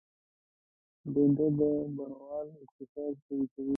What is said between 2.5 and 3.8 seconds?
اقتصاد قوي کوي